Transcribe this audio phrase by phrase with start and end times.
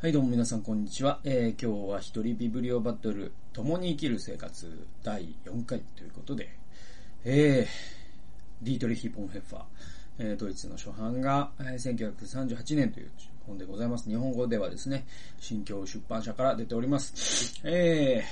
[0.00, 1.18] はい、どうも皆さん、こんにちは。
[1.24, 6.56] えー、今日は一人ビブリオバトル、共に生きる生活第4回ということで、
[7.24, 9.62] えー、ディートリヒ・ポンヘッファー、
[10.20, 13.10] えー、ドイツの初版が、えー、1938年という
[13.44, 14.08] 本でございます。
[14.08, 15.04] 日本語ではですね、
[15.40, 17.60] 新京出版社から出ております。
[17.64, 18.22] え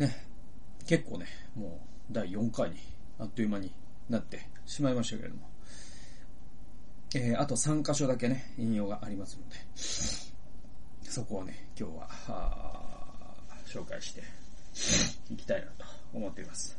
[0.00, 0.16] ー、ね、
[0.88, 1.80] 結構ね、も
[2.10, 2.76] う第4回に
[3.20, 3.72] あっという間に
[4.08, 5.42] なってしまいましたけれども、
[7.16, 12.74] えー、あと3箇所だけね、引用がありますので、そこをね、今日は、
[13.66, 14.22] 紹介して
[15.30, 16.76] いきたいなと思っています。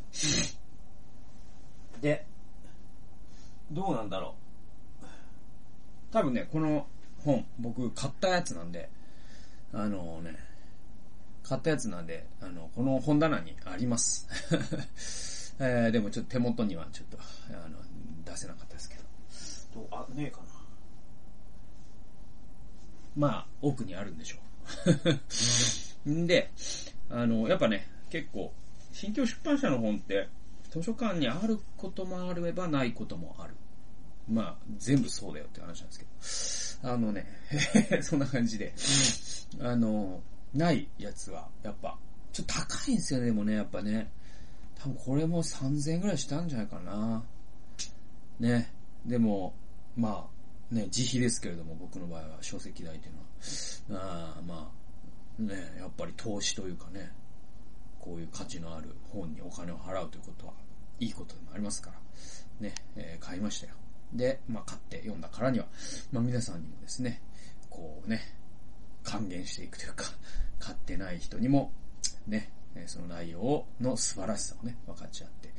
[2.01, 2.25] で、
[3.71, 4.35] どうなんだろ
[5.01, 5.05] う。
[6.11, 6.85] 多分ね、この
[7.23, 8.89] 本、僕買ったやつなんで、
[9.73, 10.35] あのね、
[11.43, 14.27] 買ったやつなんで、あの、この本棚にあります。
[15.59, 17.17] えー、でもちょっと手元にはちょっと、
[17.51, 17.77] あの、
[18.25, 19.04] 出せなかったですけど。
[19.75, 20.45] どうあ、ねえかな。
[23.15, 24.37] まあ、奥にあるんでしょ
[26.05, 26.09] う。
[26.09, 26.51] ん で、
[27.09, 28.53] あの、やっぱね、結構、
[28.91, 30.29] 新京出版社の本って、
[30.71, 33.55] 図書館にあることもあればないこともある。
[34.27, 36.93] まあ、全部そうだよって話なんですけど。
[36.93, 37.25] あのね、
[38.01, 38.73] そんな感じで。
[39.59, 40.21] あの、
[40.53, 41.97] ないやつは、やっぱ、
[42.33, 44.11] ちょっと高いんですよね、でもね、やっぱね。
[44.75, 47.23] 多分これも3000円ぐらいしたんじゃないかな。
[48.39, 48.71] ね。
[49.05, 49.53] でも、
[49.95, 54.35] まあ、ね、自費ですけれども、僕の場合は書籍代というのは。
[54.37, 54.71] あま
[55.39, 57.11] あ、ね、やっぱり投資というかね、
[57.99, 60.53] こういう価値のある本にお金を払うということは、
[60.99, 63.73] いいことでもありますから、ね、えー、買いましたよ。
[64.13, 65.65] で、まあ、買って読んだからには、
[66.11, 67.21] まあ、皆さんにもですね、
[67.69, 68.21] こうね、
[69.03, 70.05] 還元していくというか、
[70.59, 71.71] 買ってない人にも、
[72.27, 72.51] ね、
[72.87, 75.53] その内容の素晴らしさをね、分かち合って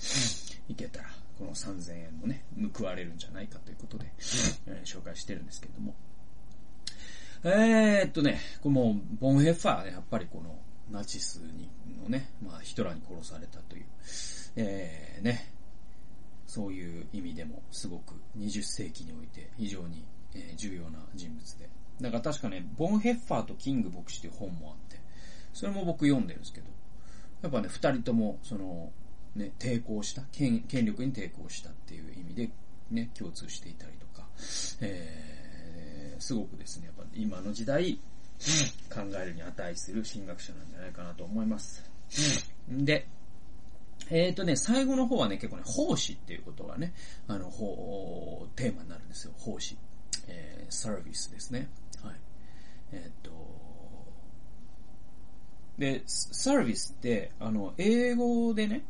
[0.68, 2.44] いけたら、この3000円もね、
[2.76, 4.06] 報われるんじゃないかということで、
[4.66, 5.94] えー、紹介してるんですけれども。
[7.44, 10.58] えー、っとね、このボンヘッファーね、やっぱりこの
[10.90, 11.68] ナチスに
[12.02, 13.84] のね、まあヒトラーに殺されたという、
[14.56, 15.52] えー、ね、
[16.46, 20.04] そういう意味でもすごく20世紀において非常に、
[20.34, 21.68] えー、重要な人物で。
[22.00, 25.00] だから確かね、ボンヘッファーとキング牧師という本もあって、
[25.52, 26.66] それも僕読んでるんですけど、
[27.42, 28.92] やっぱね、二人とも、その、
[29.36, 32.50] ね、抵抗した権、権力に抵抗したっていう意味で、
[32.90, 34.26] ね、共通していたりとか、
[34.80, 37.98] えー、すごくですね、やっぱ今の時代、
[38.90, 41.82] 考えるに値する神学者なんじゃないかなと思います。
[42.68, 43.06] で、
[44.10, 46.92] えっ、ー、とね、最後の方はね、結構ね、奉仕っていうことがね、
[47.26, 49.32] あの、ほテーマになるんですよ。
[49.36, 49.76] 奉仕。
[50.28, 51.68] えー、サービスですね。
[52.02, 52.14] はい。
[52.92, 53.30] えっ、ー、と、
[55.78, 58.84] で、サービスって、あの、英語でね、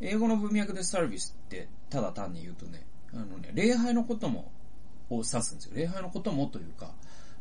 [0.00, 4.50] 英語の文脈でサービスって、ただ単に言うとね、あのね、礼拝のことも、
[5.10, 5.72] を指すんですよ。
[5.74, 6.94] 礼拝のこともというか、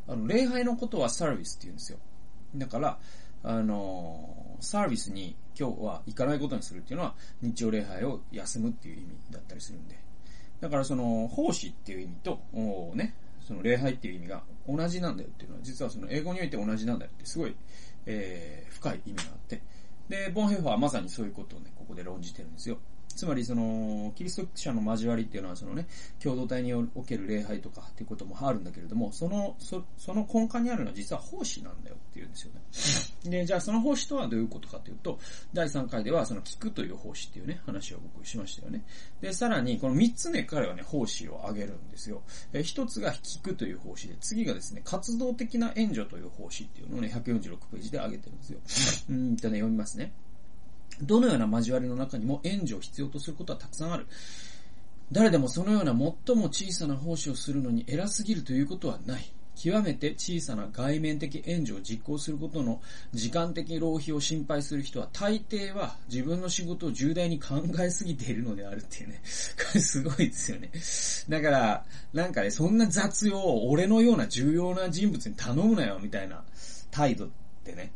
[0.08, 2.00] あの、礼拝のことはサービスって言うんですよ。
[2.56, 3.00] だから、
[3.44, 9.98] あの、サービスに今日は行かないことにするっていうのは、日曜礼拝を休むっていう意味だったりするんで。
[10.60, 12.40] だからその、奉仕っていう意味と、
[12.96, 13.14] ね、
[13.48, 17.56] その礼拝っていう意味が同じなんだよっていうのは、実はその英語において同じなんだよって、すごい、
[18.06, 19.62] えー、深い意味があって。
[20.10, 22.80] で、ボンヘファーはまさにそういうことをね、ここで論じてるんですよ。
[23.16, 25.88] つまりその、キリスト者の交わりっていうのはそのね、
[26.22, 32.52] 共同体における礼拝とかっていうこともあるんだけれども、その、そその根幹にあるのは実は奉仕なんだよっていうんですよ
[33.26, 33.30] ね。
[33.30, 35.20] で、じゃあその奉仕とはどういうことかというと、
[35.54, 38.86] 第3回ではその聞くという奉仕っていうね、話を僕しましたよね。
[39.22, 42.22] で、さらにこの3つね、彼はね、奉仕を挙げるんですよ。
[42.54, 49.06] え、1つが聞くという奉仕で、次がですね、活動的な援助という奉仕っていうのをね、146ページで挙げてるんですよ。
[49.10, 50.14] うんとね、読みますね。
[51.02, 54.08] どのような交わりの中にも援助を必要とすることはたくさんある。
[55.12, 59.32] 誰でもそのような最も小さな奉仕をするのに偉すぎるということはない。
[59.62, 62.82] 極めて小さな外面的援助を実行することの
[63.14, 69.22] 時間的浪費を心配する人は大抵は自分の仕事を重大に考えすぎているのであるっていうね。
[69.58, 70.72] これすごいですよね。
[71.28, 76.42] だから、なんかね、そんな雑用を俺のような重要な人物に頼むなよみたいな
[76.90, 77.30] 態度っ
[77.66, 77.92] てね、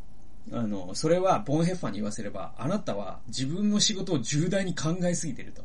[0.51, 5.63] あの、それはボンヘッファーに言わせれば、あなたは自分の仕事を重大に考えすぎてると。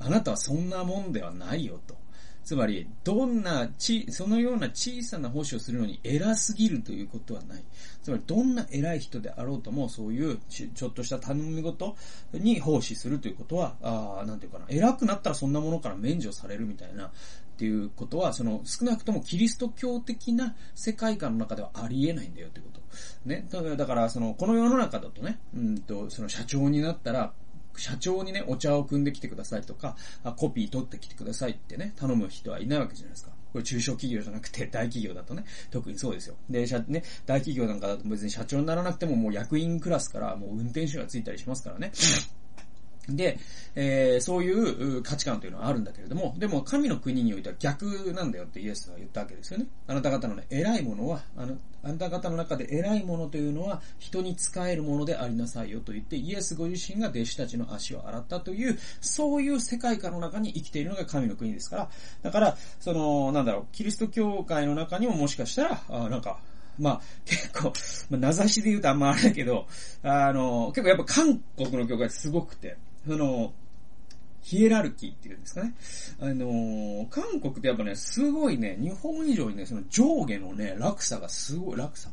[0.00, 2.02] あなたはそんなもんではないよと。
[2.44, 7.62] つまり、どんなち、そのような小さな奉仕をするのに偉すぎるということはない。
[8.02, 11.96] つまり、どんな偉い人であろうとも、そういうちょっとした頼み事
[12.32, 17.12] に奉仕するということは、あなんていうかな、偉くなったらそんなものから免除されるみたいな、
[17.62, 22.80] っていうことは、その、少なくともキリスト教的な世界観の中ではありえないんだよってこと。
[23.24, 23.46] ね。
[23.76, 27.32] だから、その、この世の中だとね、うんと、その社長になったら、
[27.76, 29.96] 社長にね、お茶を汲んできてくださいとか、
[30.36, 33.30] コピー取ってきてくださいってね、頼む人はいないわけじゃないですか。
[33.52, 36.34] これ中小企業じゃなくて大企業だとね、特にそうですよ。
[36.50, 41.92] で、社、ね、大企業なんかだと別に社長にならなくてももう役員クラスからもう運転手がついたりしますからね。
[43.08, 43.38] で、
[43.74, 49.66] えー、そういう価値観というのはあるんだけれども、でも神の国においては逆なんだよってイエスは言ったわけですよね。
[49.88, 61.90] あなた方のね、偉いものは、あの、あなた方の中で偉いものというのは人に仕えるものでありなさいよと言って、イエスご自身が弟子たちの足を洗ったという、そういう世界観の中に生きているのが神の国ですから、
[62.22, 66.38] だから、その、なんだろう、キリスト教会の中にももしかしたら、あなんか、
[66.78, 67.72] まあ、結構、
[68.10, 69.66] まあ、名指しで言うとあんまあれだけど、
[70.02, 72.76] あの、結構やっぱ韓国の教会すごくて、
[73.06, 73.52] その、
[74.42, 75.74] ヒエラルキーっていうんですかね。
[76.20, 82.12] あのー、韓国ってやっぱね、すごいね、日本以上にね、その上下のね、落差がすごい、落差う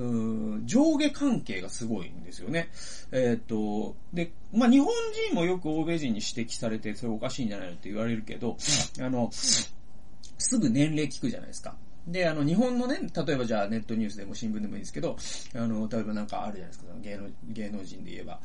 [0.00, 2.68] ー上下関係がすごいんですよね。
[3.10, 4.88] えっ、と、で、まあ、日本
[5.28, 8.58] 人もよく欧米人に指摘されて、それおかしいんじゃないのって言われるけど、
[9.00, 9.72] あの、す
[10.58, 11.74] ぐ年齢聞くじゃないですか。
[12.06, 15.16] で、あの、日本のね、例えばじゃあネットニュースでも新聞でもいいですけど、
[15.54, 18.40] あの、例えばなんかあるじゃないですか、芸能、芸能人で言えば、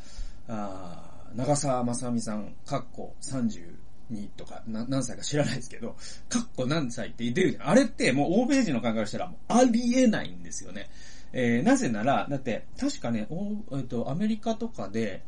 [0.48, 5.96] あ長澤まさみさん、かっこ32とか、何歳か知らないですけど、
[6.30, 7.70] かっこ何歳って出るじゃん。
[7.70, 10.90] あれってもう欧米人の考えからしたらもうありえないんですよね。
[11.34, 15.24] えー、なぜなら、だって、確かね、おえっと、アメリカとかで、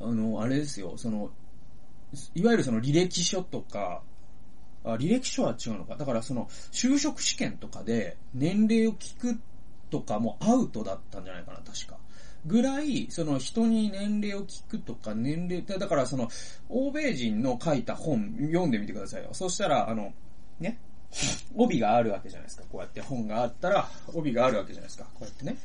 [0.00, 1.30] あの、あれですよ、その、
[2.34, 4.02] いわゆるその履歴書とか、
[4.84, 5.96] あ履歴書は違うのか。
[5.96, 9.40] だからその、就職試験とかで年齢を聞く
[9.90, 11.98] とかもアウトだったんじゃないかな、確か。
[12.46, 16.28] ぐらい、その人に年齢を聞くとか、年齢、だからその、
[16.68, 19.30] 欧米人の書いた本読んでみてくださいよ。
[19.32, 20.12] そしたら、あの、
[20.58, 20.78] ね、
[21.54, 22.64] 帯があるわけじゃないですか。
[22.70, 25.04] こうやって本があったら、帯があるわけじゃないですか。
[25.14, 25.56] こうやってね。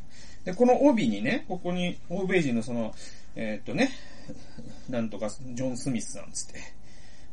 [0.44, 2.94] で、この帯にね、ここに、欧米人のその、
[3.36, 3.92] えー、っとね、
[4.90, 6.60] なんとか、ジョン・スミスさんつって、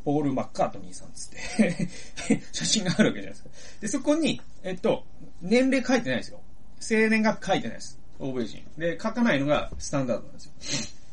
[0.04, 1.30] ポール・マッカートニーさんつっ
[2.28, 3.50] て 写真があるわけじゃないですか。
[3.80, 5.04] で、そこに、えっと、
[5.40, 6.40] 年齢書いてないですよ。
[6.78, 7.98] 生年月日書いてないです。
[8.18, 8.62] 欧米人。
[8.78, 10.52] で、書かないのがスタンダードなんですよ。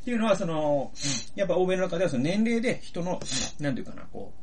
[0.01, 0.91] っていうのは、その、
[1.35, 3.19] やっぱ欧米の中ではその年齢で人の、
[3.59, 4.40] なんていうかな、こう、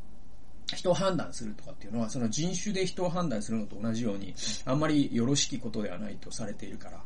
[0.74, 4.34] 人を判断するとかっていうのは、その人種で人を判断するのと同じように、
[4.64, 7.00] あんまりよろしきことではないとされているから。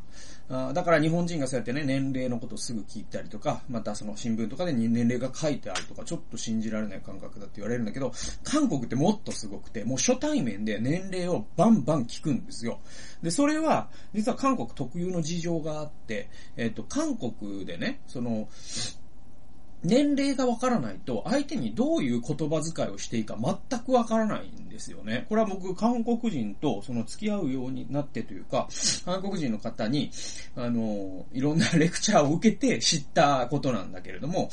[0.49, 8.11] あだから日本人がそうやってね、年齢のことをすぐ聞いたりとか、またその新聞とかで年齢が書いてあるとか、ちょっと信じられない感覚だって言われるんだけど、
[8.43, 12.79] 韓国ってもっとすごくて、もう初対面で年齢をバンバン聞くんですよ。
[13.21, 18.49] で、それは、実は韓国特有の事情があって、えっ、と、韓国でね、その、
[19.83, 25.25] 年齢がわからないと、相手にどういう言葉遣いをしていいか全くわからないんですよね。
[25.29, 28.67] これは僕、韓国人とその付き合うようになってというか、
[29.05, 30.11] 韓国人の方に、
[30.55, 34.49] あの、いろんなレクチャーを受けて知ったことなんだけれども、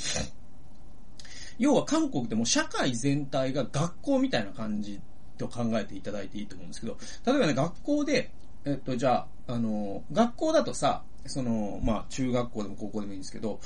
[1.58, 5.00] 要は韓国でも社会全体が学校みたいな感じ
[5.38, 6.96] と考えていただいていいと思うんですけど、
[7.26, 8.32] 例えばね、学校で、
[8.64, 13.60] えっと、じゃあ、あの、学校だとさ、その、まあ、中学校でも高校でもいいんですけど、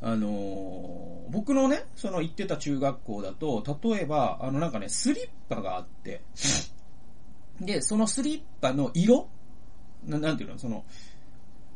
[0.00, 6.22] あのー、僕のね、その行ってた中学校だと、例えば、あのなんかね、スリッパがあって、
[7.60, 9.28] で、そのスリッパの色
[10.06, 10.84] ななんていうのその、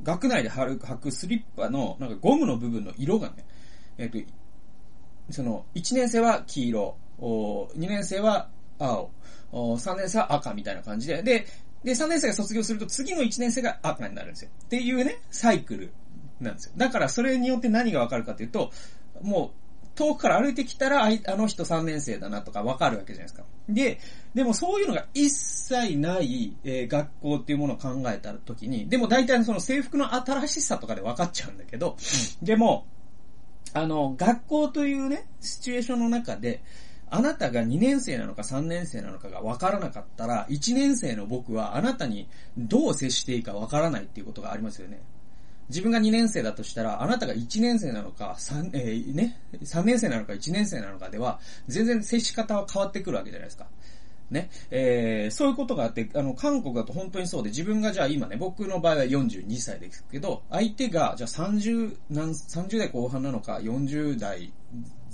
[0.03, 3.45] 学内で履る、履くスリッパの、なんかゴムの部分の色がね、
[3.99, 4.19] えっ、と、
[5.31, 8.49] その、1年生は黄色、2年生は
[8.79, 9.11] 青、
[9.53, 11.47] 3年生は赤みたいな感じで、で、
[11.85, 14.51] で、3年生が卒業すると次の1年生が赤になるんですよ。
[14.65, 15.93] っていうね、サイクル
[16.41, 16.73] なんですよ。
[16.77, 18.71] だからそれによって何がわかるかというと、
[19.23, 19.63] もう、
[19.95, 23.45] 遠くから歩いてきたら、あの人3年生だなとかわかるわけじゃないですか。
[23.69, 24.01] で、
[24.35, 31.97] でもそういうのが一切ない、えー、学校っていうものを考えた時に、でも大体その制服の新しさとかで分かっちゃうんだけど、
[32.41, 32.87] でも、
[33.75, 36.63] あの、学校というね、シチュエーションの中で、
[37.15, 42.27] あなたが2年生なのか3年生なのかが分からなかったら、1年生の僕はあなたに
[42.57, 45.03] どう接していいか分からないっていうことがありますよね。
[45.69, 51.39] 自分が2年生だとしたら、あなたが1年生なのか、3、えー、ね、3年生なのか1年生なのかでは、
[51.69, 53.67] 全然接し方は変わってくるわけじゃないですか。
[54.31, 54.49] ね。
[54.71, 64.51] えー、そういうことがあって、あの、韓国だと本当にそうで、自分がじゃあ今ね、僕の場合は42歳ですけど、相手がじゃあ30、何、30代後半なのか、40代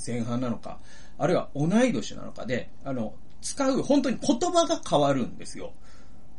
[0.06, 0.78] 前半なのか、
[1.18, 5.72] あるいは同い年なのかで、あの、使う本当に言葉が変わるんですよ。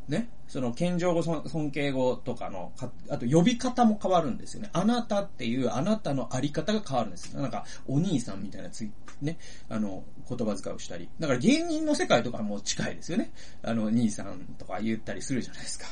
[0.07, 0.27] ね？
[0.47, 2.71] その、謙譲語、尊敬語とかの、
[3.09, 4.71] あと呼び方も変わるんですよね。
[4.73, 9.37] あなたっていうあなたのあり方が変わるんですよなんか、お兄さんみたいなつい、ね、
[9.69, 11.07] あの、言葉遣いをしたり。
[11.19, 13.31] だから芸人の世界とかも近いですよね。
[13.61, 15.85] あの、兄さんとか言ったりするじゃないですか。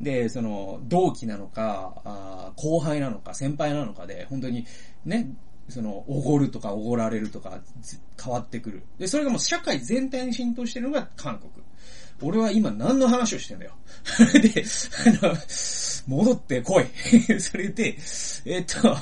[0.00, 4.66] で、その、同期なのか、あ後輩なのか、先輩なのかで、本当に、
[5.04, 5.28] ね、
[5.70, 7.60] その、おごるとかおごられるとか
[8.22, 8.82] 変わってくる。
[8.98, 11.50] で、それがもう社会全体に浸透してるのが韓国。
[12.22, 13.72] 俺は今何の話をしてんだよ。
[14.42, 14.64] で、
[15.22, 15.34] あの、
[16.06, 16.86] 戻ってこい。
[17.40, 17.96] それで、
[18.44, 18.96] えっと、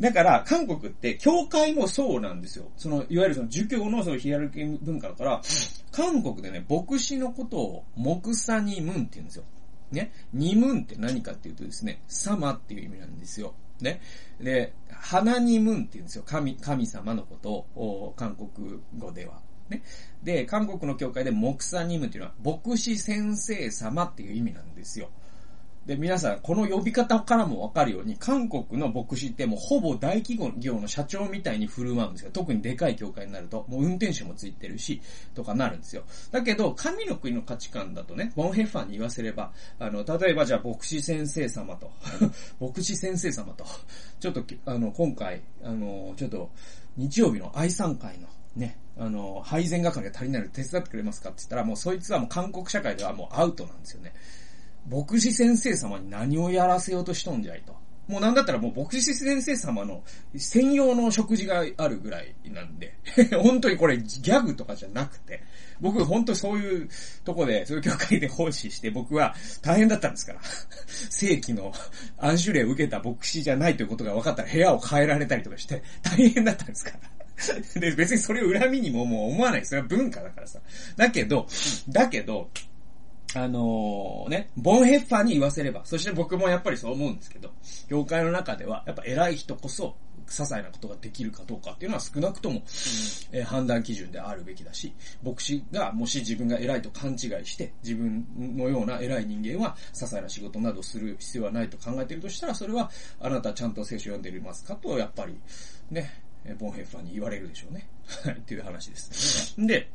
[0.00, 2.70] だから、韓国って、教会もそうなんですよ。
[2.76, 5.42] その、いわゆるその、儒教のそのヒエラルキー文化だから、
[5.90, 9.44] 韓国でね、牧師のことを、木サニムンって言うんですよ。
[9.90, 10.12] ね？
[10.32, 13.54] ニムンって何かっていうとですね、様っていう意味なんですよ。
[13.80, 14.00] ね？
[14.40, 16.22] で、花にムンって言うんですよ。
[16.26, 19.40] 神、神様のことを、韓国語では。
[19.68, 19.82] ね。
[20.22, 25.10] で、韓国の教会で木サニムっていうのは、牧師先生様っていう意味なんですよ。
[25.88, 32.30] で、皆さん、この呼び方からもわかるように、韓国の牧師ってもうほぼ大企業の社長みたいに振る舞うんですよ。
[32.30, 35.00] 特にでかい教会になると、もう運転手もついてるし、
[35.34, 36.02] とかなるんですよ。
[36.30, 41.90] だけど、神の国の価値観だとね、ボンヘッファーに言わせれば、あの、例えばじゃあ牧師先生様と、
[42.60, 43.64] 牧師先生様と、
[44.20, 46.50] ちょっと、あの、今回、あの、ちょっと、
[46.98, 54.12] 日曜日の愛産会の、ね、あの、配膳係が足りないので手伝ってくれますかって言ったら、もうそいつはもう韓国社会ではもうアウトなんですよね。
[54.90, 57.76] 牧師先生様に何をやらせようとしとんじゃいと。
[58.08, 60.02] もうなんだったらもう牧師先生様の
[60.34, 62.94] 専用の食事があるぐらいなんで、
[63.42, 65.42] 本当にこれギャグとかじゃなくて、
[65.78, 66.88] 僕本当そういう
[67.22, 70.40] とこで、そういう教会で奉仕して僕は大変だったんですから。
[71.10, 71.70] 正規の
[72.16, 77.18] 暗種例を受けた牧師じゃないということが分かったら部屋を変えられたりとかして大変だったんですから。
[77.80, 79.66] で、別にそれを恨みにももう思わない。
[79.66, 80.60] それは文化だからさ。
[80.96, 81.46] だけど、
[81.88, 82.50] だけど、
[83.34, 87.50] あのー、ね、ボンヘッファーに言わせれば、そして僕もやっぱりそう思うんですけど、
[87.88, 89.96] 業界の中では、やっぱ偉い人こそ、
[90.28, 92.62] 些細なことができるかどうかっていうのは少なくとも、
[93.32, 94.92] えー、判断基準であるべきだし、
[95.22, 105.38] 牧師がもし自分が偉いと勘違いして、自分のような偉い人間は些細な仕事などする必要はないと考えているとしたら、それはあなたちゃんと聖書を読んでいますかと、やっぱり、
[105.90, 106.22] ね、
[106.58, 107.88] ボンヘッファーに言われるでしょうね。
[108.30, 109.54] っていう話です。
[109.58, 109.90] で、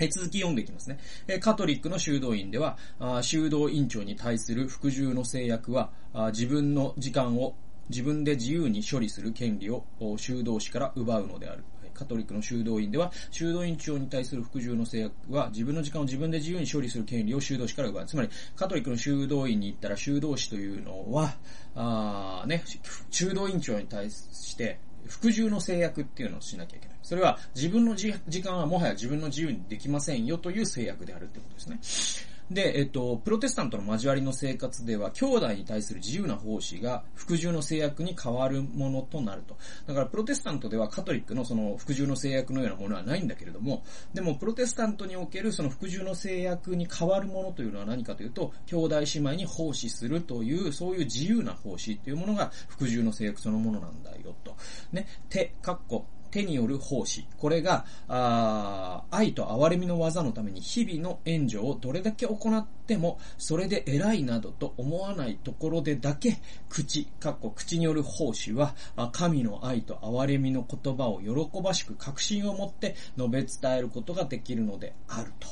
[0.00, 0.98] え続き読んでいきますね。
[1.28, 2.78] えカトリックの修道院では、
[3.22, 5.90] 修道院長に対する服従の制約は、
[6.32, 7.54] 自分の時間を
[7.90, 9.84] 自分で自由に処理する権利を
[10.16, 11.64] 修道士から奪うのである。
[11.92, 18.06] カトリックの修道院では、修道院長に対する服従の制約は、自分の時間を自分で自由に処理する権利を修道士から奪う。
[18.06, 21.34] つまり、カトリックの修道院に行ったら修道士というのは、
[21.74, 22.64] あね、
[23.10, 26.89] 修道院長に対して、服従の制約っていうのをしなきゃいけない。
[27.02, 32.30] それは自分の時間はもはや自分の自由にできませんよという制約であるってことですね。
[32.50, 39.56] で、えっと、プロテスタントの交わりの生活では、兄弟に対する自由な奉仕が服従の制約に変わるものとなると。
[39.86, 54.56] だから、プロテスタントではカトリックのその服従の制約のようなものはないんだけれども、でも、プロテスタントにおけるその服従の制約に変わるものというのは何かというと、兄弟姉妹に奉仕するという、そういう自由な奉仕っていうものが服従の制約そのものなんだよと。
[54.90, 57.26] ね、手、かっこ、手による奉仕。
[57.38, 68.74] これが、あ愛と憐れみの技のために日々の援助をどれだけ行っても、それで偉いなどと思わないところでだけ、口、かっこ口による奉仕は、
[69.12, 75.48] 神の愛と憐れみの言葉を喜ばしく確信を持って述べ伝えることができるのであると。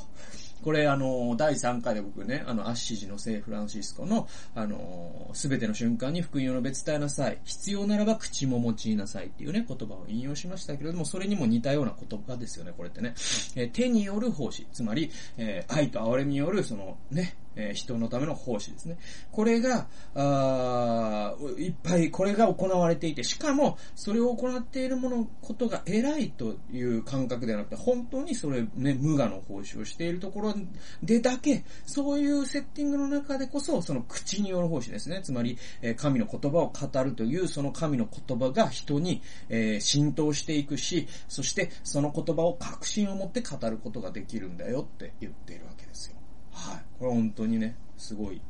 [0.62, 7.38] これあの、第3回で僕ね、あの、アッシジの聖フランシスコの、あの、すべての瞬間に福音を述べ伝えなさい。
[7.44, 13.14] 必要ならば口も用いなさいっていうね、言葉を引用しましたけれども、それにも似たような言葉ですよね、これってね。
[13.56, 14.66] えー、手による奉仕。
[14.72, 18.96] つまり、えー、愛と哀れみによる、その、ね、えー、人のための奉仕ですね。
[19.30, 30.54] これが、あいっぱい、これが行われていて、しかも、それを行っているもの、ことが偉いという感覚ではなくて、本当にそれ、ね、無我の奉仕をしているところ
[31.02, 35.20] でだけ、そういうセッティングの中でこそ、その口による奉仕ですね。
[35.22, 46.17] つまり、えー、神の言葉を語るという、その神の言葉が人に、えー、浸透していくし、そしてその言葉を確信を持って語ることができるんだよって言っているわけですよ。
[46.58, 46.84] はい。
[46.98, 48.40] これは本当にね、すごい、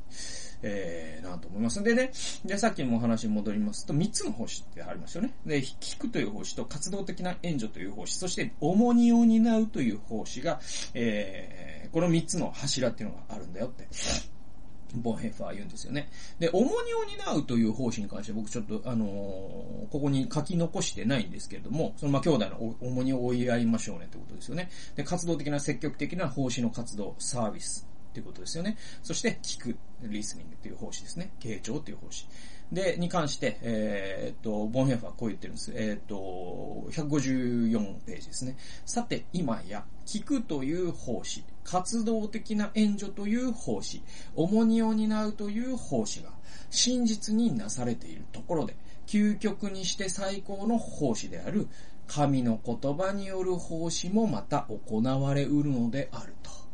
[0.63, 1.83] えー、なと思います。
[1.83, 2.11] でね、
[2.45, 5.35] で、さっきのお話に戻りますと、3つの奉仕ってありますよね。
[5.47, 10.61] で、聞くという奉仕と、活動的な援助という奉仕、そして重荷を担うという奉仕が、
[10.95, 13.87] えー、この3つの柱っていうのがあるんだよって。
[14.95, 16.09] ボンヘッファー言うんですよね。
[16.39, 19.09] で、重荷を担うという方針に関して僕ちょっと、あのー、
[19.91, 24.71] ここに書き残してないんですけれども、そのま兄弟の重荷を追い合いましょうねってことですよね。
[24.97, 27.87] で、活動的な積極的な奉仕の活動、サービス
[28.19, 28.77] っていうことですよね。
[29.03, 31.31] そして、聞く、リスニングっていう奉仕ですね。
[31.41, 32.27] 傾聴っていう奉仕。
[32.73, 35.73] で、に関して、えー、っと、ボンヘッフはこう言ってるんです。
[35.75, 38.57] えー、っと、154ページですね。
[38.85, 44.03] さて、今や、聞くという奉仕、活動的な援助という奉仕、
[44.35, 46.31] 重荷を担うという奉仕が、
[46.71, 51.69] 真実になされているところで、究極にして最高の奉仕である、
[52.07, 56.68] 神の言葉による奉仕もまた行われうるのであると。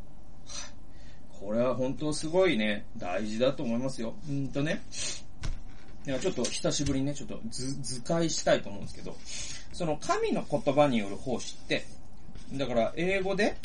[1.40, 4.14] これは本当すごいね、大事だと思いますよ。
[4.28, 4.82] うんとね。
[6.06, 9.16] いや、ちょっと久しぶりにね、ちょっと図、図解したいと思うんですけど、
[9.72, 11.84] その神の言葉による奉仕って、
[12.54, 13.56] だから英語で、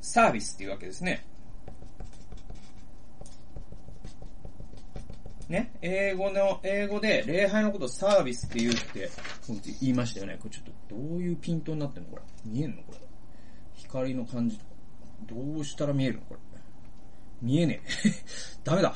[0.00, 1.24] サービスっていうわけですね。
[5.48, 9.10] ね、英語の、英語で礼拝のことサービスって言うって
[9.80, 10.38] 言いましたよね。
[10.40, 12.10] これちょっとどういうピントになってんの？
[12.10, 12.22] これ。
[12.46, 12.82] 見えんの？
[12.82, 12.98] これ。
[13.74, 14.73] 光の感じとか。
[15.22, 16.20] どうしたら見えるの？
[16.22, 16.40] これ。
[17.42, 17.88] 見えねえ。
[18.64, 18.94] ダメだ。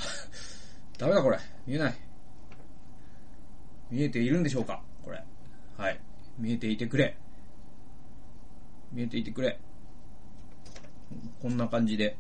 [0.99, 1.39] ダメだこれ。
[1.67, 1.95] 見えない。
[3.91, 4.83] 見えているんでしょうか？
[5.05, 5.23] これ。
[5.77, 6.01] はい。
[6.39, 7.17] 見えていてくれ。
[8.93, 9.59] 見えていてくれ。
[11.41, 12.17] こんな感じで。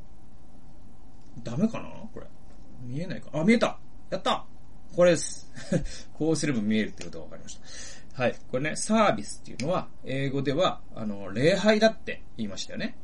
[1.42, 1.88] ダメかな？
[2.12, 2.26] これ。
[2.82, 3.30] 見えないか？
[3.32, 3.78] あ、見えた
[4.10, 4.44] やった
[4.94, 5.50] これです。
[6.14, 7.58] こうすれば見えるってことが分かりまし
[8.14, 8.22] た。
[8.22, 8.34] はい。
[8.50, 12.96] これね、サービスっていうのは、英語では、あの、礼拝だって言いましたよね。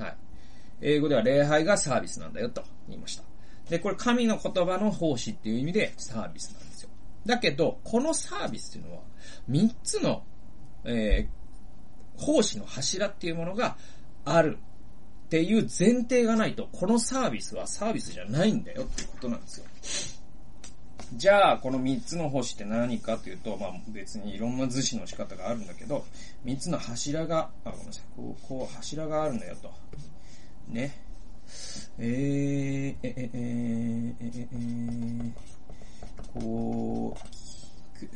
[0.00, 0.16] はい。
[0.80, 3.22] 英語では礼拝がサービスなんだよと言いました。
[3.68, 6.90] で、これ神の言葉の奉仕っていう意味でサービスなんですよ。
[7.26, 9.02] だけど、このサービスっていうのは、
[9.48, 10.24] 3つの、
[10.84, 13.76] えー、奉仕の柱っていうものが
[14.24, 14.58] ある
[15.26, 19.66] っていう前提がないと、このサービスはサービスじゃないんだよってことなんですよ。
[21.14, 26.04] じゃあ、この3つの星って何かというと、まあ別にいろんな図示の仕方があるんだけど、
[26.44, 29.72] 3つの柱が、あ、ごめんなさい、こう、こう柱があるんだよと。
[30.68, 30.94] ね。
[31.98, 35.32] えー、え、え、え、え、え、え、
[36.32, 38.10] こう、聞く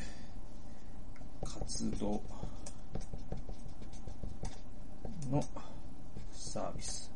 [1.44, 2.22] 活動
[5.30, 5.42] の
[6.32, 7.10] サービス。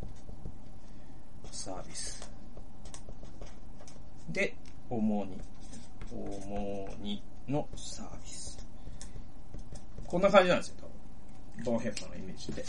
[1.53, 2.29] サービス。
[4.31, 4.55] で、
[4.91, 5.41] 主に
[6.11, 8.59] 主にのサービス。
[10.07, 11.65] こんな感じなんですよ、多分。
[11.65, 12.65] ドンヘッパーのイメージで。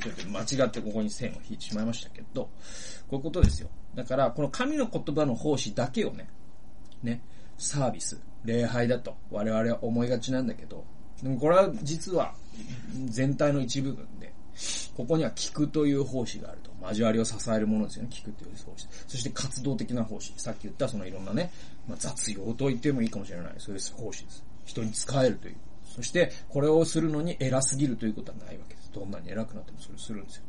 [0.00, 2.50] ちょっと間違ってここに線を引いてしまいましたけど、
[3.08, 3.68] こういうことですよ。
[3.94, 6.28] だから、この神の言葉の奉仕だけをね、
[7.02, 7.22] ね、
[7.56, 10.84] サービス、礼拝だと我々は思いがちなんだけど、
[11.22, 12.34] でもこれは実は
[13.06, 14.34] 全体の一部分で、
[14.96, 16.75] ここには聞くという奉仕があると。
[16.88, 18.08] 交わりを支えるものですよね。
[18.12, 18.86] 聞くという奉仕。
[19.06, 20.32] そして活動的な奉仕。
[20.36, 21.50] さっき言ったそのいろんなね、
[21.88, 23.54] まあ、雑用と言ってもいいかもしれない。
[23.58, 24.44] そういう奉仕です。
[24.64, 25.56] 人に使えるという。
[25.84, 28.90] そして、これをするのに偉すぎるということはないわけです。
[28.92, 30.42] どんなに偉くなってもそれをするんですよ。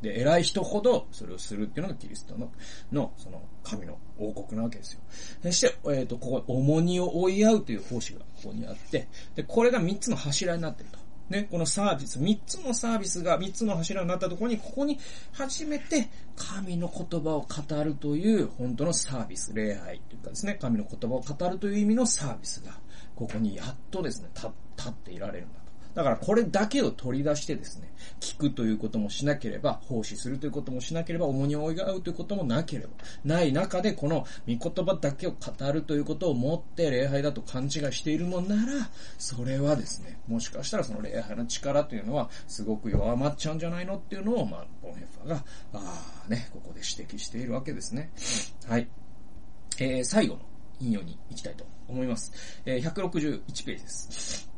[0.00, 2.52] で、偉い人ほどそれをするっていうのがキリストの、
[2.92, 5.00] の、その、神の王国なわけですよ。
[5.42, 10.98] そして、えっ、ー、と、ここ、重荷を追い合うという奉仕がここにあって、で、これが3つの柱になっていると。
[11.30, 14.98] ね、このサービス、三つのサービスが三つの柱になったところに、ここに
[15.32, 22.72] 初めて神の言葉を語るという本当のサービス、礼拝というかですね、神の言葉を語るという意味のサービスが、
[23.16, 24.48] ここにやっとですね、立
[24.88, 25.63] っていられるんだ。
[25.94, 32.88] だからこれだけを取り出してですね、聞くということもしなければ、奉仕するということもしなければ、重荷を追い合うということもなければ、
[33.24, 48.10] ない中でこの御言葉だけを語るということをもって礼拝だと勘違いしているのなら、それはですね、もしかしたらその礼拝の力というのはすごく弱まっちゃうんじゃないのっていうのを、まあ、ボンヘッファーが、ああね、ここで指摘しているわけですね。
[48.66, 48.88] はい。
[49.78, 50.40] えー、最後の
[50.80, 52.32] 引用に行きたいと思います。
[52.64, 54.53] えー、161ページです。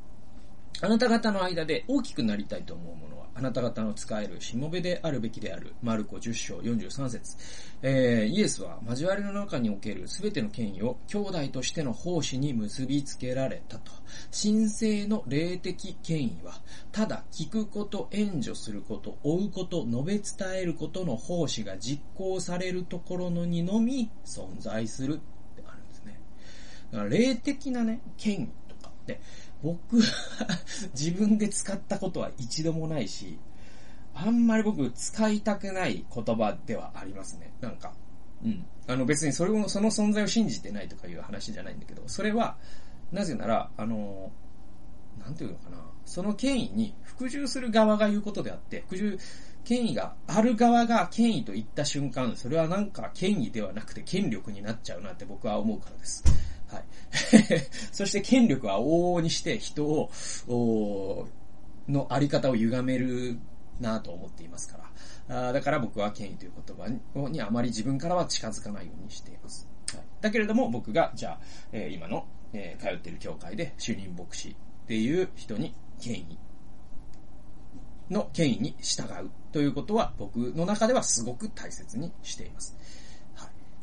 [0.83, 5.75] あなた方の間で大きくなりたいと思うものは、あなた方の使えるしもべであるべきである。
[5.83, 7.37] マルコ10章43節
[7.83, 13.93] えー、イエスは交わりの中におけるすべての権威を兄弟としての奉仕に結びつけられたと。
[14.31, 16.61] 神聖の霊的権威は、
[16.93, 25.17] ただ聞くこと、援助すること、追うこと、述べ伝えることの奉仕が実行されるところのにのみ存在するっ
[25.57, 26.19] てあるんですね。
[26.93, 29.21] だから霊的なね、権威とかって、
[29.63, 30.05] 僕は
[30.95, 33.39] 自分で使ったことは一度もないし、
[34.15, 37.53] あんまり僕使いたくない言葉ではありますね。
[37.61, 37.93] なんか。
[38.45, 38.65] うん。
[38.87, 42.57] あの別にそれを、その存在を信じてないとかいう話じゃないんだけど、それは、
[43.13, 44.31] なぜなら、あの、
[45.19, 45.79] なんていうのかな。
[46.05, 49.19] その権威に服従する側が言うことであって、服従、
[49.65, 56.23] 権威がある側が権威と言った瞬間、それはなんか権威ではなくて権力になっちゃうなって僕は思うからです。
[56.69, 56.85] はい。
[57.93, 61.29] そして権力は往々にして人を、
[61.89, 63.39] のあり方を歪める
[63.81, 64.87] なと思っていますから。
[65.29, 69.69] あだから僕は権威という言葉にあまり自分からは近づかないようにしています。
[69.93, 71.41] はい、だけれども僕が、じゃあ、
[71.73, 76.39] えー、今の、えー、通っている教会で主任牧師っていう人に権威
[78.11, 82.77] の権威に従うということは僕の中ではすごく大切にしています。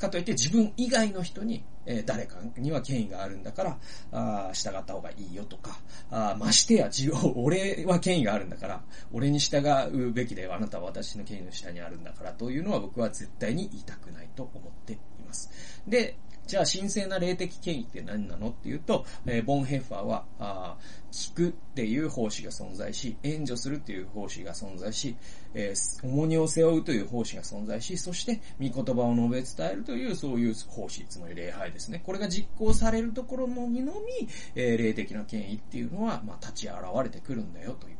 [0.03, 3.77] かといって自分以外の人に、えー、誰かには権威があるんだから、
[4.11, 5.79] あ従った方がいいよとか、
[6.11, 15.49] あましてや自分、 俺は権威があるんだから、俺に従うべきだよあなたは私の権威の下にあるんだからというのは僕は絶対に言いたくないと思っています。
[15.87, 18.49] で、じゃあ神聖な霊的権威って何なの？
[18.49, 20.77] っていうと、えー、ボンヘッファーは、あ
[21.11, 25.15] 聞くっていう奉仕が存在し、援助するっていう奉仕が存在し、
[25.53, 32.01] えー、重荷を背負うという奉仕が存在し、そして、御言葉を述べ伝えるという、そういう奉仕、つまり礼拝ですね。
[32.03, 37.95] これが実行されるところのみのみ、えー、霊的な権威っていうのは、まあ、立ち現れてくるんだよという。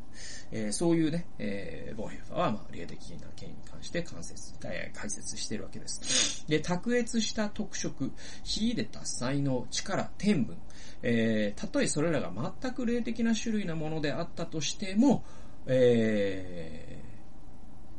[0.55, 6.45] えー、そういうね、えー、ボンヘルファーは、まあ、霊的な権威に関して関節、えー、解説しているわけです。
[6.47, 8.11] で、卓越した特色、
[8.43, 10.55] 秀でた才能、力、天分、
[11.01, 15.23] えー、たとえそれらが全く霊的な種類なものであったとしても、
[15.65, 17.12] えー、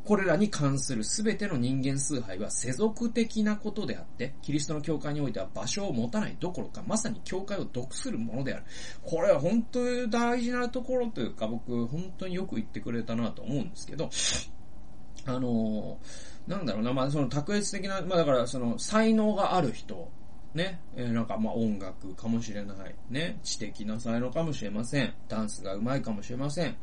[0.05, 8.63] これらに関するすべての人間崇拝は世俗的なことであって、キリストの教会においては場所を持たないどころか、まさに教会を毒するものである。
[9.03, 14.09] これは本当に大事なところというか、僕、本当によく言ってくれたなと思うんですけど、
[15.25, 20.11] あのー、なんだろうな、まあ、その卓越的な、まあ、だからその才能がある人、
[20.53, 25.13] ね、えー、なんかまあ音楽かもしれない、ね、知的な才能かもしれません。
[25.27, 26.77] ダンスが上手いかもしれません。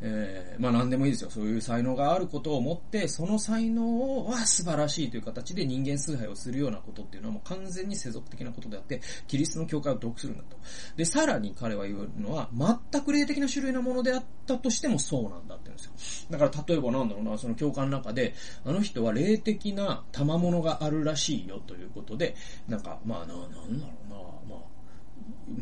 [0.00, 1.30] えー、まあ何でもいいですよ。
[1.30, 10.56] そういう才能があることを持って、その才能は素晴らしいという形で人間崇拝をするようなことっていうのはもう完全に世俗的なことであって、キリストの教会を毒するんだと。
[10.96, 12.50] で、さらに彼は言うのは、
[12.92, 16.26] 全く霊的な種類のものであったとしてもそうなんだって言うんですよ。
[16.30, 22.34] だから例えばなんだろうな、その教会の中で、あの人は霊的な賜物があるらしいよということで、
[22.68, 24.66] なんか、まあな、なんだろうな、まあ、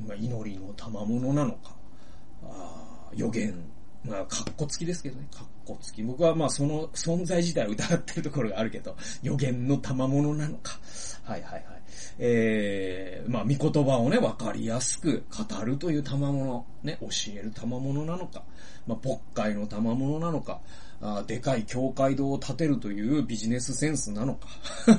[0.09, 1.77] まあ祈りの賜物なのか、
[2.43, 3.55] あ予言
[4.05, 5.27] まあ、かっこつきですけどね。
[5.33, 6.03] かっこつき。
[6.03, 10.79] 僕はまあ、その存在自体を疑ってるところがあるけど、予言の賜物なのか。
[11.25, 11.65] はいはいはい。
[12.19, 18.43] えー、まあ、見言葉をね、わかりやすく語るという賜物、ね、教える賜物なのか。
[18.87, 20.61] まあ、牧会の賜物なのか。
[21.07, 24.49] あでかい教会堂を建てるというビジネスセンスなのか。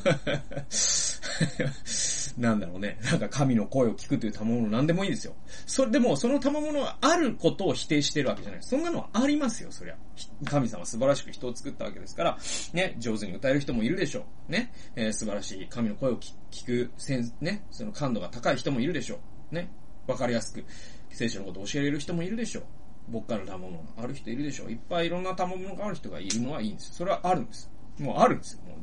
[2.37, 2.99] なんだろうね。
[3.01, 5.33] なんか神の声を聞くという賜物なんでもいいですよ。
[5.65, 8.59] それでも、その賜物はあることを否定してるわけじゃない。
[8.61, 9.95] そんなのはありますよ、そりゃ。
[10.43, 12.37] 神様素晴らしく人を作ったわけですから、
[12.73, 14.51] ね、上手に歌える人もいるでしょう。
[14.51, 16.19] ね、えー、素晴らしい神の声を
[16.51, 19.19] 聞く、センね、その感度が高い人もいるでしょ
[19.51, 19.55] う。
[19.55, 19.71] ね、
[20.05, 20.63] わかりやすく、
[21.09, 22.63] 聖書のことを教えれる人もいるでしょう。
[23.09, 24.71] 僕から賜物がある人いるでしょう。
[24.71, 26.93] いっぱいいろんな賜物がある人がいるのはいいんです。
[26.93, 27.69] それはあるんです。
[27.99, 28.59] もうあるんですよ。
[28.65, 28.75] も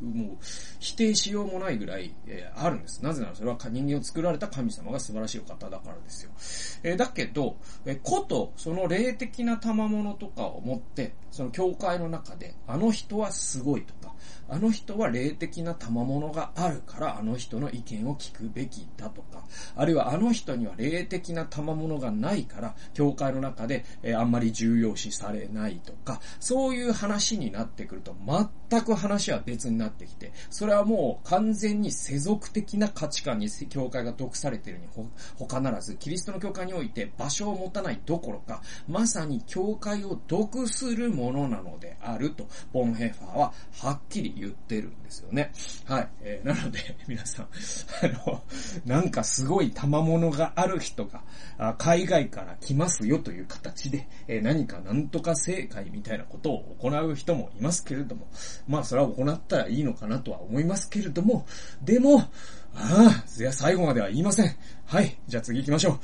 [0.00, 0.36] う、もう
[0.80, 3.02] 否定しようもないぐらい、えー、あるんです。
[3.02, 6.30] なぜならそれは人間を作られた神様が素晴らしいお方だからですよ。
[6.82, 14.14] えー、だけど、えー、こと、その霊的な賜物とかを持って、その教会の中で、あの人はすごいとか、
[14.48, 28.14] あの人は霊的な賜物があるからあの人の意見を聞くべきだとか、あるいはあの人には霊的な賜物がないから、教会の中で、えー、あんまり重要視されないとか、そういう話になってくると、
[28.70, 34.86] 全く話は別になってきて、それはもう完全に世俗的な価値観に教会が毒されているに
[35.36, 45.50] 他ならず、キリストの教会において場所を持たないどころか、まさに教会を毒するものなのであると、ボンヘッファーははっきり言ってるんですよね。
[45.86, 46.08] はい。
[46.20, 48.42] えー、なので、 皆さん、あの、
[48.84, 51.22] なんかすごい賜物がある人が、
[51.58, 58.28] あ海外から来ますよという形で、えー、何かなんとか正解みたいなことを行う人もいますけれども、
[58.68, 61.46] まあそれは行ったらいいのかなとは思いますけれども、
[61.82, 62.30] でも、
[62.78, 64.54] ああ、いや、最後までは言いません。
[64.84, 65.16] はい。
[65.26, 66.00] じゃあ次行きましょう。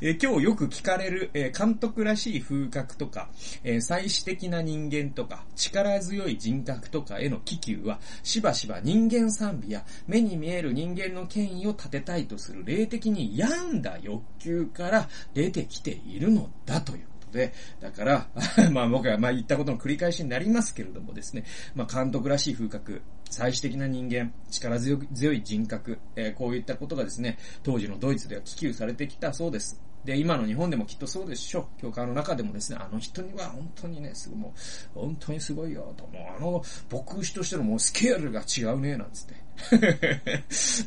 [0.00, 3.28] え今日よく聞かれる、え監督らしい風格とか、
[3.62, 17.06] え最終的な人間とか、力強い人格とかへの気球は、しばしば人間賛美や目に見える人間の権威を立てたいとする霊的に病んだ欲求から出てきているのだという。
[17.32, 18.26] で、だから、
[18.72, 21.44] まあ僕がまあ言ったことの繰り返しになりますけれどもですね、
[21.74, 29.80] まあ監督らしい風格、最終的な人間、力強強い人格、えー、こういったことがですね、当時のドイツでは気球されてきたそうです。
[30.06, 31.80] で、今の日本でもきっとそうでしょう。
[31.80, 34.54] 教会の中でもですね、あの人には本当にね、すごいも
[34.94, 36.06] う、本当にすごいよ、と。
[36.06, 36.62] もうあの、
[37.04, 39.34] 牧師としてのもうスケールが違うね、なんつって。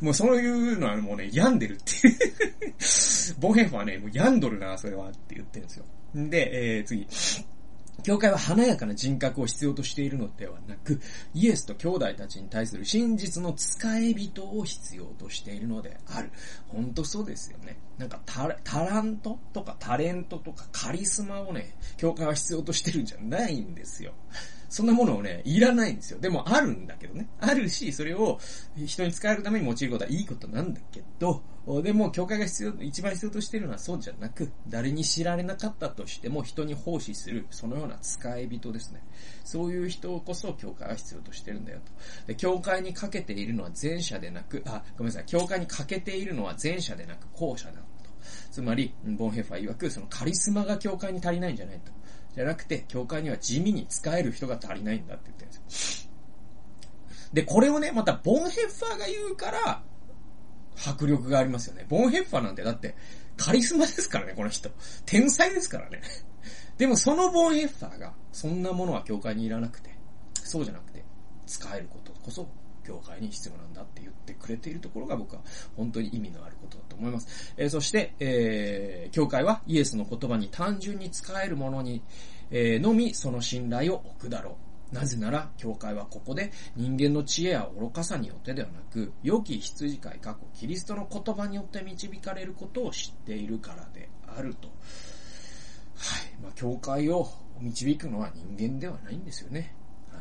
[0.00, 2.16] もうそういうのはもうね、病んでるっていう
[3.38, 5.84] ボヘンフはね、もう病んどるな、それはって言ってるんですよ。
[6.14, 7.06] で、えー、次。
[8.02, 11.00] 教会は華やかな人格を必要としているのではなく、
[11.34, 16.30] イエスと兄弟たちに対する真実の使い人を必要としているのである。
[16.68, 17.78] ほんとそうですよね。
[17.98, 18.48] なんかタ
[18.84, 24.12] ラントとかタレントとかカリスマをね、教会は必要としてるんじゃないんですよ。
[24.68, 26.20] そんなものをね、いらないんですよ。
[26.20, 27.28] でもあるんだけどね。
[27.40, 28.38] あるし、それを
[28.76, 39.02] 人に使えるために用いることはいいことなんだけど、でも、教会が必要、一番必要としているのはそうじゃなく、誰に知られなかったとしても人に奉仕する、そのような使い人ですね。
[39.44, 41.92] そういう人こそ教会は必要としてるんだよと。
[42.26, 47.84] で、教会にかけているのは前者でなく、あ、ごめんなさい、教会にかけているのは前者でなく後者だと。
[48.50, 51.92] つまり、ボンヘッファー曰く、そのカリスマが教会に足りないんじゃないと。
[52.34, 56.10] じゃなくて、教会には地味に使える人が足りないんだって言ってるんですよ。
[57.32, 59.82] で、これをね、またボンヘッファーが言うから、
[60.86, 61.86] 迫力がありますよね。
[61.88, 62.94] ボンヘッファーなんてだって
[63.36, 64.70] カリスマですからね、この人。
[65.06, 66.02] 天才ですからね。
[66.76, 69.90] でもそのボンヘッファーが、そんなものは教会にいらなくて、
[70.34, 71.04] そうじゃなくて、
[71.46, 72.48] 使えることこそ、
[72.84, 75.42] 教会に必要なんだって言ってくれているところが僕は
[75.76, 77.54] 本当に意味のあることだと思います。
[77.56, 82.02] えー、そして、えー、教会はイエスの言葉に単純に使えるものに、
[82.50, 84.54] えー、のみその信頼を置くだろう。
[84.92, 94.68] なぜなら、教会はここで人間の知恵や愚かさによってではなく、良き羊飼い過去、キリストの言葉によって導かれることを知っているからであると。
[94.68, 96.42] はい。
[96.42, 97.28] まあ、教会を
[97.60, 99.74] 導くのは人間ではないんですよね。
[100.10, 100.20] は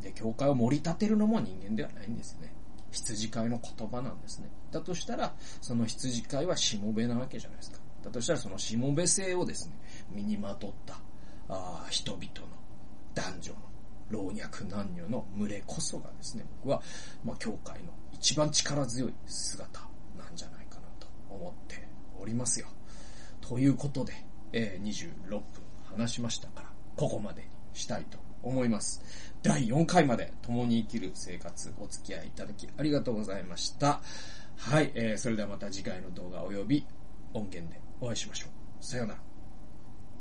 [0.00, 0.02] い。
[0.02, 2.52] で、教会を盛り立てるのも人間ではないんですね。
[2.90, 4.50] 羊飼いの言葉なんですね。
[4.70, 7.78] だとしたら、その羊飼いはしもべなわけじゃないですか。
[8.02, 9.78] だとしたら、そのしもべ性をですね、
[10.10, 11.00] 身にまとった、
[11.48, 12.56] あ人々の、
[13.14, 13.58] 男女の、
[14.10, 16.82] 老若男女の群れこそがですね、僕は、
[17.24, 19.80] まあ、教会の一番力強い姿
[20.16, 21.86] なんじゃないかなと思って
[22.20, 22.66] おりますよ。
[23.40, 24.12] ということで、
[24.52, 25.42] えー、26分
[25.96, 29.02] 話しましたから、ここまでにしたいと思います。
[29.42, 34.00] 第4回まで共に生きる生活お付き合いいただきありがとうございました。
[34.56, 36.86] はい、えー、それではまた次回の動画及び
[37.34, 38.84] 音源でお会いしましょう。
[38.84, 39.27] さようなら。